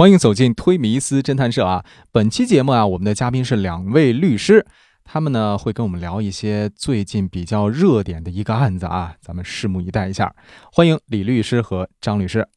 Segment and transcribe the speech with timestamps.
[0.00, 1.84] 欢迎走进推迷思侦探社啊！
[2.10, 4.64] 本期节目啊，我们的嘉宾是两位律师，
[5.04, 10.34] 他们呢会跟我们聊一些最近比较热点的一个案子啊，咱们拭目以待一下。
[10.72, 12.48] 欢迎李律师和张律师。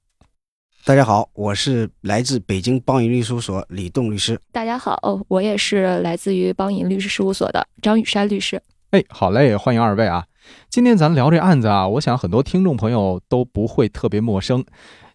[0.86, 4.40] 大家好，我是来自北京邦银律师事务所李栋律师。
[4.54, 4.98] 大家好，
[5.28, 8.64] 我也是来自于邦银律师事务所的张雨山律师。
[8.92, 10.24] 哎，好嘞，欢迎二位啊！
[10.70, 14.64] 今天咱聊这案子啊，我想很多听众朋友都不会特别陌生。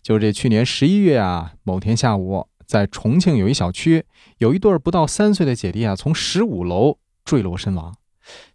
[0.09, 4.07] 就是这去年十一月啊，某天下午，在重庆有一小区，
[4.39, 7.95] 有一对不到三岁的姐弟啊，从十五楼坠楼身亡。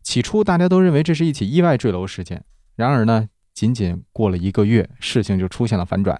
[0.01, 2.43] 起初大家都认为这是一起意外坠楼事件，
[2.75, 6.19] 然而呢，仅仅过了一个月，事情就出现了反转。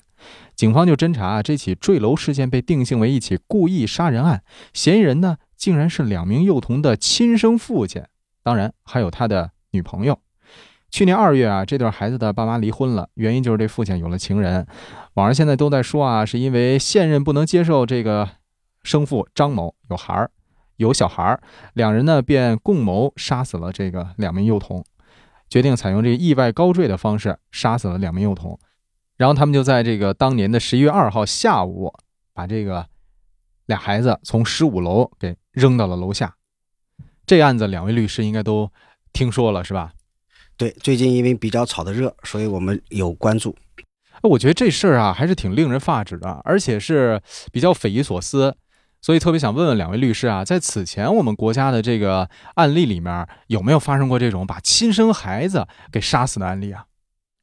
[0.55, 8.03] 警方就侦查这起坠楼事件，被定性为一起故意杀人案，嫌疑人呢，竟然是两名幼童的亲生父亲，
[8.43, 10.19] 当然还有他的女朋友。
[10.93, 14.63] 去年二月啊，这对孩子的爸妈离婚了，原因就是这父亲有了情人。
[15.15, 18.29] 网上现在都在说啊，是因为现任不能接受这个
[18.83, 20.29] 生父张某有孩儿、
[20.75, 21.41] 有小孩儿，
[21.73, 24.85] 两人呢便共谋杀死了这个两名幼童，
[25.49, 28.59] 决定采用这意外高坠的方式杀死了两名幼童。
[29.17, 31.91] 然后他们就在这个当年的十一月二号下午，
[32.35, 32.85] 把这个
[33.65, 36.35] 俩孩子从十五楼给扔到了楼下。
[37.25, 38.71] 这案子两位律师应该都
[39.11, 39.91] 听说了是吧？
[40.63, 43.53] 对，最近因为比较炒的热，所以我们有关注。
[44.21, 48.55] 我觉得这事儿啊，还是挺令人发指的，而且是比较匪夷所思，
[49.01, 56.85] 所以特别想问问两位律师啊，在此前我们国家的这个案例里面，有没有发生过这种把亲生孩子给杀死的案例啊？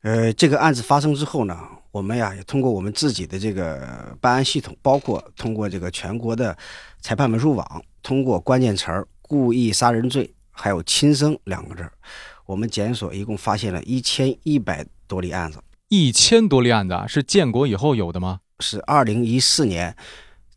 [0.00, 1.54] 呃，这个案子发生之后呢，
[1.90, 6.56] 我们呀也通过我们自己的这个办案系统，包括通过这个全国的
[7.02, 11.92] 裁判文书网，通过关键词儿“故意杀人罪”还有“亲生”两个字儿。
[12.50, 18.40] 我们检索一共发现了一千一百多例案子，一千多例案子是建国以后有的吗？
[18.58, 19.96] 是二零一四年，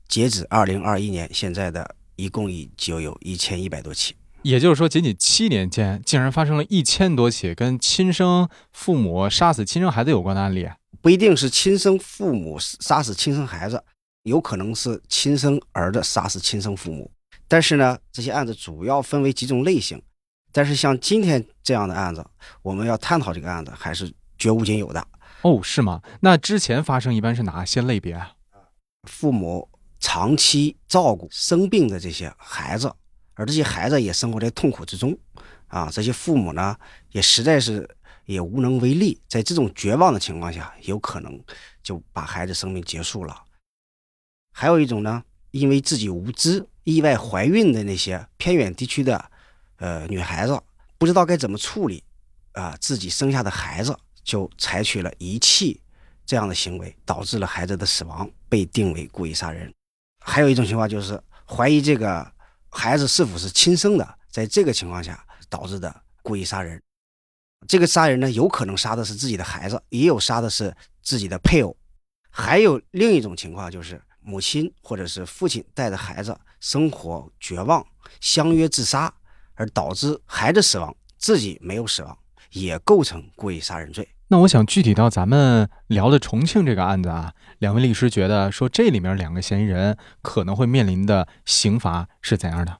[0.07, 4.15] 截止二零二一年，现在的一共已就有一千一百多起。
[4.41, 10.67] 也就是说，仅仅七年间，竟然发生了一千多起跟亲生父母杀死亲生孩子有关的案例。
[10.99, 13.83] 不一定是亲生父母杀死亲生孩子，
[14.23, 17.11] 有可能是亲生儿子杀死亲生父母。
[17.47, 20.01] 但是呢，这些案子主要分为几种类型。
[20.53, 22.23] 但是像今天这样的案子，
[22.61, 25.05] 我们要探讨这个案子还是绝无仅有的
[25.41, 25.59] 哦？
[25.63, 25.99] 是吗？
[26.21, 28.33] 那之前发生一般是哪些类别啊？
[29.09, 29.67] 父母
[29.99, 32.93] 长期照顾生病的这些孩子，
[33.33, 35.17] 而这些孩子也生活在痛苦之中
[35.67, 35.89] 啊。
[35.91, 36.77] 这些父母呢，
[37.13, 37.89] 也实在是
[38.25, 41.43] 也无能为力，在这种绝望的情况下，有可能
[41.81, 43.35] 就把孩子生命结束了。
[44.53, 49.31] 还有一种呢，因为自己无知意外怀孕的那些偏远地区的。
[49.83, 50.57] 呃，女孩子
[50.97, 52.01] 不知道该怎么处理，
[52.53, 55.81] 啊，自己生下的孩子就采取了遗弃
[56.25, 59.73] 这样的行为，导致了孩子的死亡，被定为故意杀人。
[60.21, 62.25] 还有一种情况就是怀疑这个
[62.69, 66.81] 孩子是否是亲生的，在这个情况下导致的故意杀人。
[67.67, 71.75] 这个杀人呢，有可能杀的是自己的孩子，也有杀的是自己的配偶。
[72.29, 77.85] 还有另一种情况就是母亲或者是父亲带着孩子生活绝望，
[78.21, 79.13] 相约自杀。
[79.55, 82.17] 而导致孩子死亡，自己没有死亡，
[82.51, 84.07] 也构成故意杀人罪。
[84.29, 92.79] 那我想具体到咱们聊的重庆这个案子啊，两位律师觉得说这里面两个嫌疑人可能会面临的刑罚是怎样的？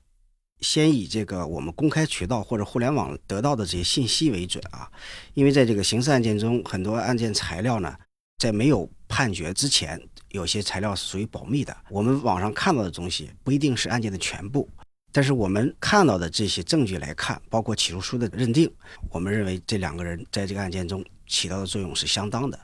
[0.62, 4.90] 先以这个我们公开渠道或者互联网得到的这些信息为准啊，
[5.34, 7.94] 因为在这个刑事案件中，很多案件材料呢，
[8.40, 11.76] 在没有判决之前，有些材料是属于保密的。
[11.90, 14.68] 我们网上看到的东西不一定是案件的全部。
[15.14, 18.70] 但是我们看到的这些证据来看，包括起诉书的认定，
[19.12, 22.60] 我们认为这两个人在这个案件中起到的作用是相当的。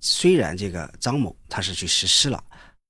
[0.00, 2.42] 虽然这个张某他是去实施了，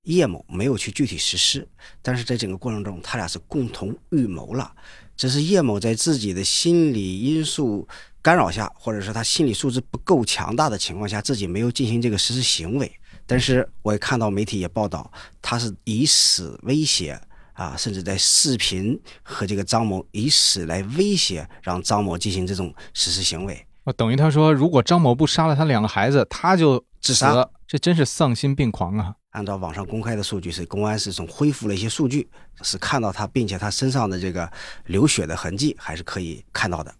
[0.05, 1.67] 叶某没有去具体实施，
[2.01, 4.73] 但是在整个过程中，他俩是共同预谋了。
[5.15, 7.87] 只是叶某在自己的心理因素
[8.21, 12.91] 干扰下，或者说他心理素质不够强大的情况下，自己没有进行这个实施行为。
[13.25, 15.11] 但是我也看到媒体也报道，
[15.41, 17.19] 他是以死威胁。
[17.57, 23.65] 啊，甚至在视频和这个张某以死来威胁，让张某进行这种实施行为。
[23.83, 27.49] 啊，等于他说，如果张某不杀了他两个孩子，他就自杀。
[27.67, 29.13] 这真是丧心病狂啊！
[29.31, 32.29] 按照网上公开的数据，是公安是从恢复了一些数据，
[32.61, 34.49] 是看到他，并且他身上的这个
[34.85, 36.93] 流血的痕迹还是可以看到的。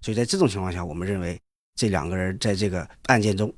[0.00, 1.38] 所以在这种情况下，我们认为
[1.74, 3.52] 这两个人在这个案件中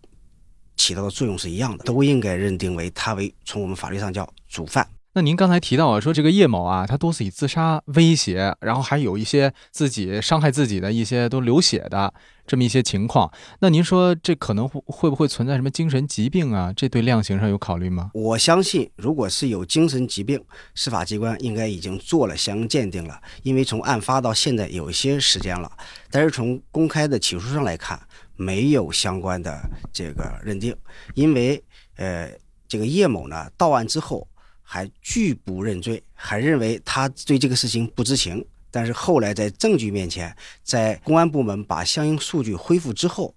[0.76, 4.88] 起到的作用是一样的，都应该认定为他为从我们法律上叫主犯。
[5.12, 12.14] 那您刚才提到啊，说这个叶某啊，他多次以自杀威胁，然后还有一些自己伤害自己的一些都流血的
[12.46, 13.28] 这么一些情况。
[13.58, 16.72] 那您说这可能会会不会存在什么精神疾病啊？
[16.76, 18.12] 这对量刑上有考虑吗？
[18.14, 20.40] 我相信，如果是有精神疾病，
[20.76, 23.20] 司法机关应该已经做了相应鉴定了。
[23.42, 25.72] 因为从案发到现在有一些时间了，
[26.12, 28.00] 但是从公开的起诉书上来看，
[28.36, 29.60] 没有相关的
[29.92, 30.72] 这个认定。
[31.14, 31.60] 因为
[31.96, 32.30] 呃，
[32.68, 34.24] 这个叶某呢，到案之后。
[34.72, 38.46] 还拒不认罪，还认为他对这个事情不知情。
[38.70, 40.32] 但是后来在证据面前，
[40.62, 43.34] 在公安部门把相应数据恢复之后，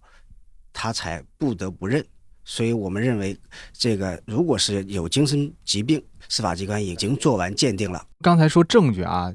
[0.71, 2.06] 他才不得不认。
[2.45, 3.35] 所以我们认为，
[3.71, 6.00] 这个如果是有精神疾病，
[6.30, 8.06] 司法机关已经做完鉴定了。
[8.21, 9.33] 刚才说证据啊。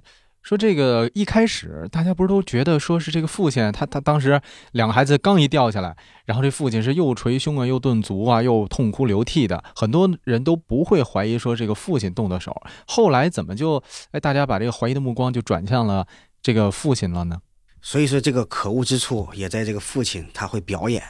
[0.49, 4.41] 说这个一开始大家不是都觉得说是这个父亲他他当时
[4.73, 12.57] 两个孩子刚一掉下来，然后这父亲是又捶胸啊又顿足啊又痛哭流涕的，很多人都不会怀疑说这个父亲动的手。
[12.87, 16.07] 后来怎么就哎大家把这个怀疑的目光就转向了
[16.41, 17.37] 这个父亲了呢？
[17.83, 21.03] 所以说这个可恶之处也在这个父亲他会表演，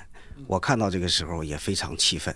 [0.48, 2.34] 我看到这个时候也非常气愤。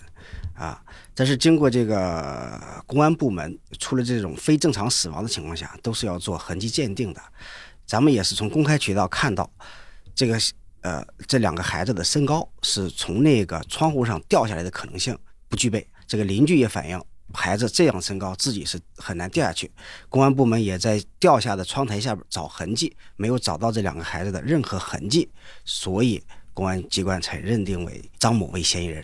[0.53, 0.81] 啊！
[1.15, 7.21] 但是经过这个公安部门出了这种非正常死亡的情况下，都是要做痕迹鉴定的。
[7.85, 9.49] 咱们也是从公开渠道看到，
[10.15, 10.39] 这个
[10.81, 15.17] 呃这两个孩子的身高是从那个窗户上掉下来的可能性
[15.49, 15.85] 不具备。
[16.07, 17.01] 这个邻居也反映，
[17.33, 19.71] 孩子这样身高自己是很难掉下去。
[20.09, 25.29] 公安部门也在掉下的窗台下边找痕迹，没有找到这两个孩子的任何痕迹，
[25.65, 26.23] 所以
[26.53, 29.03] 公安机关才认定为张某为嫌疑人。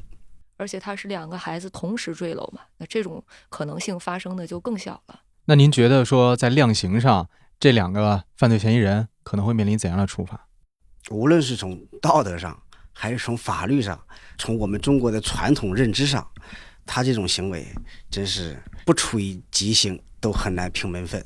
[0.59, 5.21] 而且他是两个孩子同时坠楼嘛，那这种可能性发生的就更小了。
[5.45, 10.47] 那您觉得说在量刑上，这两个犯罪嫌疑人可能会面临怎样的处罚？
[11.09, 12.61] 无论是从道德上，
[12.91, 13.99] 还是从法律上，
[14.37, 16.29] 从我们中国的传统认知上，
[16.85, 17.65] 他这种行为
[18.11, 21.25] 真是不处以极刑都很难平门分。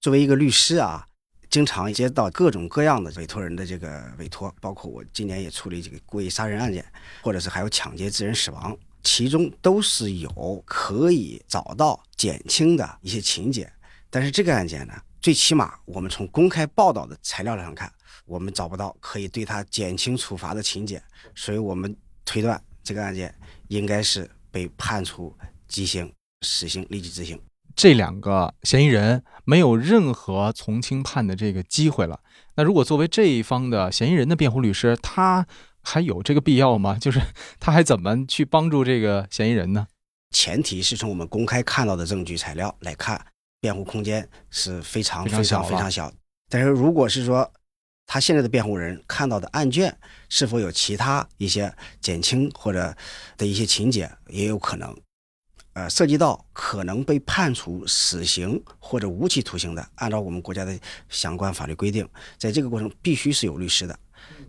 [0.00, 1.04] 作为一个律师啊。
[1.50, 6.84] 经常接到各种各样的委托人的这个委托，包括我今年也处理这个故意杀人案件，
[7.22, 13.70] 或者是还有抢劫致人死亡，其中都是有可以找到减轻的一些情节。
[14.10, 17.90] 但是这个案件呢，最起码我们从公开报道的材料上看，
[18.26, 21.02] 我们找不到可以对他减轻处罚的情节，
[21.34, 23.34] 所以我们推断这个案件
[23.68, 25.34] 应该是被判处
[25.66, 26.12] 极刑，
[26.42, 27.40] 死刑立即执行。
[27.78, 32.18] 这两个嫌疑人没有任何从轻判的这个机会了。
[32.56, 35.46] 那如果作为这一方的嫌疑人的辩护律师，他
[35.80, 36.98] 还有这个必要吗？
[37.00, 37.20] 就是
[37.60, 39.86] 他还怎么去帮助这个嫌疑人呢？
[40.34, 43.24] 前提是从我们公开看到的证据材料来看，
[43.60, 46.12] 辩护空间是非常非常非常小。
[46.50, 47.48] 但是如果是说
[48.06, 49.96] 他现在的辩护人看到的案卷
[50.28, 52.92] 是否有其他一些减轻或者
[53.36, 54.92] 的一些情节，也有可能。
[55.74, 60.76] 呃，涉及到可能被判处死刑或者无期徒刑的，按照我们国家的
[61.08, 63.96] 相关法律规定，在这个过程必须是有律师的。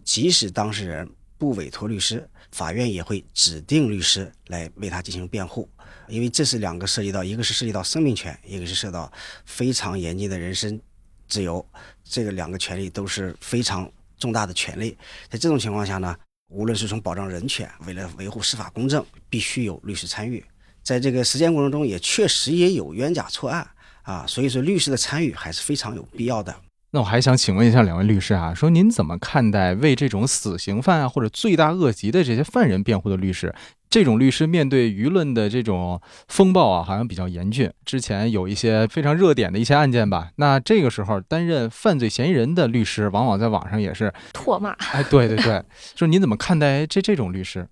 [0.03, 1.07] 即使当事人
[1.37, 5.69] 不委托律师，法院也会指定律师来为他进行辩护，
[6.07, 9.11] 因为这是两个涉及到，一个是涉及到生命权，一个是涉及到
[9.45, 10.81] 非常严峻的人身
[11.27, 11.63] 自由，
[12.03, 14.97] 这个两个权利都是非常重大的权利。
[15.29, 16.17] 在这种情况下呢，
[16.47, 20.43] 无论是从保障人权，为了维护司法公正，必须有律师参与。
[20.89, 23.67] 在这个实践过程中，也确实也有冤假错案
[24.01, 26.55] 啊，所以说律师的参与还是非常有必要的。
[26.89, 33.53] 那我还想请问一下两位律师啊，说您怎么看待为这种死刑犯啊或者罪大恶极的这些犯人辩护的律师？
[33.87, 37.71] 这种律师面对舆论的这种风暴啊，好像比较严峻。
[37.85, 44.71] 之前有一些非常热点的一些案件吧，那这个时候担任犯罪嫌疑人的律师，往往在网上也是唾骂。
[44.91, 45.63] 哎，对对对，
[45.95, 47.67] 说您怎么看待这这种律师？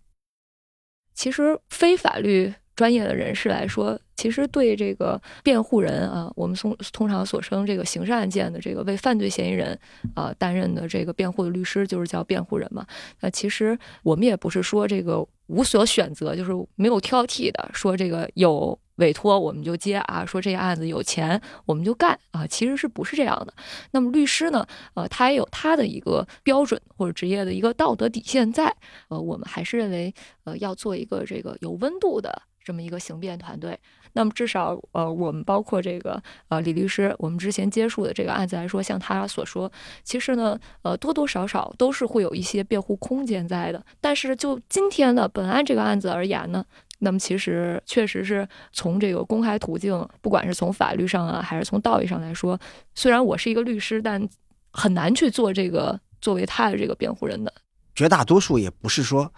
[1.15, 2.53] 其实非法律。
[2.77, 9.77] 专业的人士来说，其实对这个辩护人啊，我们通通常所称这个刑事案件的这个为犯罪嫌疑人
[10.15, 12.87] 啊担任的这个辩护的律师，就是叫辩护人嘛。
[13.19, 18.79] 那其实我们也不是说这个无所选择，就是没有挑剔的，说这个有。
[18.97, 23.53] 委托我们就接啊，说这个案子有钱我们就干啊，其实是不是这样的？
[23.91, 24.65] 那么律师呢？
[24.95, 28.75] 呃，他也有他的一个标准或者职业的一个道德底线在。
[29.09, 30.11] 呃，我们还是认为，
[30.45, 33.79] 呃，要做一个这个有温度的这么一个刑辩团队。
[34.11, 39.71] 那么至少，呃，我们包括这个呃李律师，我们之前接触的这个案子来说，像他所说，
[40.03, 43.81] 其实呢，呃，多多少少都是会有一些辩护空间在的。
[44.01, 46.65] 但是就今天的本案这个案子而言呢？
[46.99, 52.59] 那么其实确实是从这个公开途径，不管是从法律上啊，还是从道义上来说，
[52.95, 54.27] 虽然我是一个律师，但
[54.71, 57.53] 很难去做这个作为他的这个辩护人的。
[57.93, 59.31] 绝大多数也不是说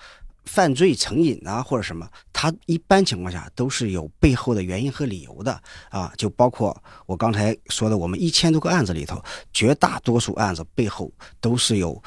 [0.49, 6.75] 犯罪成瘾啊或者什么，他一般情况下都是有背后的原因和理由的啊，就包括
[7.05, 12.01] 我刚才说的，我们一千多个案子里头，绝大多数案子背后都是有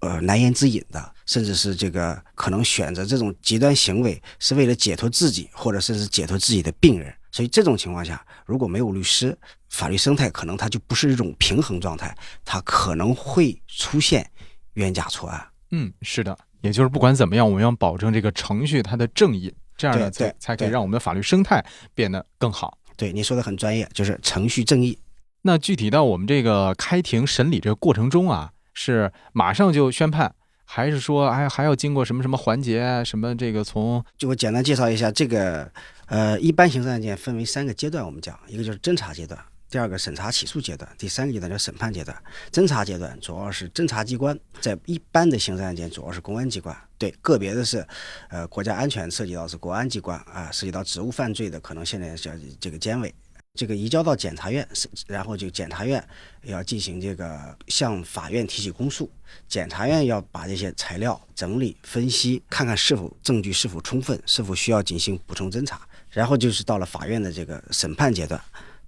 [0.00, 7.14] 呃难言之隐的，甚至是这个可能选择这种极端行为是为了解脱自己，或者甚至解脱自己的病人。
[7.30, 9.36] 所以这种情况下，如果没有律师，
[9.68, 14.28] 法律生态可能它就不是一种平衡状态，它可能会出现
[14.74, 15.46] 冤假错案。
[15.70, 21.62] 嗯，是的，也就是不管怎么样，我们要保证这个程序它的正义，这样呢才才可以让我们的法律生态
[21.94, 22.78] 变得更好。
[22.96, 24.98] 对你说的很专业，就是程序正义。
[25.42, 33.04] 那具体到我们这个开庭审理这个过程中啊，是马上就宣判，还是说哎还要经过什么什么环节啊？
[33.04, 35.70] 什么这个从就我简单介绍一下这个，
[36.06, 39.38] 呃，一般刑事案件分为三个阶段，我们讲，一个就是侦查阶段，
[39.70, 42.16] 第二个审查起诉阶段，第三个阶段叫审判阶段。
[42.52, 47.86] 侦查阶段主要是侦查机关，在一般的刑事案件主要是公安机关，对个别的是，
[48.28, 52.30] 呃，国家安全涉及到是国安机关啊，涉及到职务犯罪的可能现在叫
[52.60, 53.12] 这个监委。
[53.56, 54.68] 这个移交到检察院，
[55.06, 56.04] 然后就检察院
[56.42, 59.08] 要进行这个向法院提起公诉，
[59.46, 68.42] 检察院要把这些材料整理分析，看看是否证据是否充分，是否需要进行补充侦查，然后就是到了法院的这个审判阶段。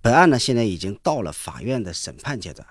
[0.06, 2.64] 本案呢，现在已经到了法院的审判阶段。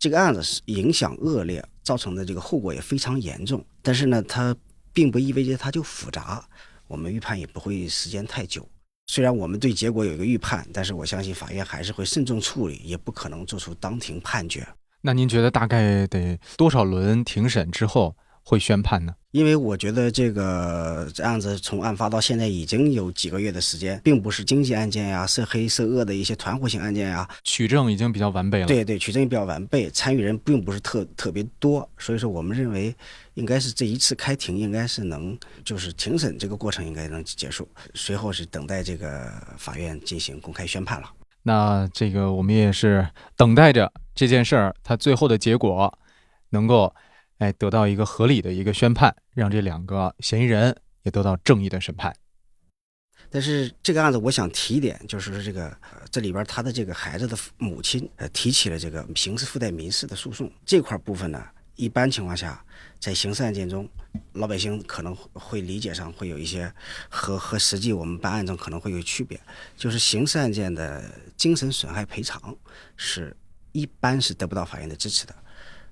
[0.00, 4.52] 这个案子是影响恶劣，造成的这个后果也非常严重，但是呢，它
[4.92, 6.44] 并不意味着它就复杂，
[6.88, 8.68] 我们预判也不会时间太久。
[9.06, 14.66] 虽然我们对结果有一个预判，但是我相信法院还是会慎重处理，也不可能做出当庭判决。
[15.00, 19.14] 那您觉得大概得多少轮庭审之后会宣判呢？
[19.32, 27.28] 因为我觉得这个这案子从案发到现在已经有几个月的时间，并不是经济案件呀、涉黑涉恶的一些团伙性案件呀。
[27.44, 32.92] 取证已经比较完备了。，对对，取证也比较完备，参与人并不是特特别多，所以说我们认为
[33.34, 41.08] 应该是这一次开庭应该是能就是庭审这个过程应该能结束，随后是等待这个法院进行公开宣判了。
[41.44, 45.96] 那这个我们也是等待着这件事儿它最后的结果
[46.50, 46.92] 能够
[47.40, 52.14] 哎得到一个合理的一个宣判，让这两个嫌疑人也得到正义的审判。
[53.30, 55.74] 但是这个案子，我想提一点，就是说这个、
[56.10, 61.42] 这里边他的这个孩子的母亲呃提起了这个刑事附带民事的诉讼这块部分呢，
[61.76, 62.62] 一般情况下
[62.98, 63.88] 在刑事案件中，
[64.32, 66.70] 老百姓可能会理解上会有一些
[67.08, 69.40] 和和实际我们办案中可能会有区别，
[69.76, 71.02] 就是刑事案件的
[71.36, 72.54] 精神损害赔偿
[72.96, 73.34] 是
[73.72, 75.34] 一般是得不到法院的支持的，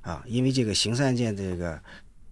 [0.08, 1.80] 啊，因为这个刑事案件这个。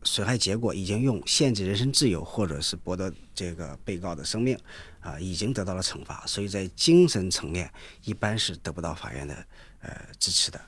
[0.06, 4.56] 损害结果已经用限制人身自由或者是剥夺这个被告的生命，
[5.00, 7.68] 啊，已经得到了惩罚，所以在精神层面
[8.04, 9.35] 一般是得不到法院的
[9.80, 9.90] 呃
[10.21, 10.61] 支持的，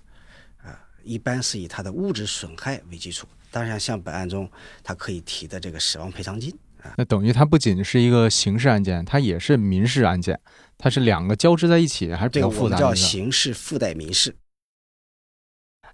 [0.61, 3.29] 啊，一般是以他的物质损害为基础。
[3.53, 4.50] 当然，像本案中
[4.83, 10.41] 他可以提的这个死亡赔偿金，啊，那等于它不仅是一个刑事案件，它也是民事案件，
[10.77, 12.97] 它是两个交织在一起，还是比较复杂的一个。
[12.97, 14.35] 刑事附带民事。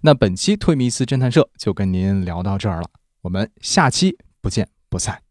[0.05, 2.87] 那本期推迷斯侦探社就跟您聊到这儿了，
[3.21, 5.24] 我们下期不见不散。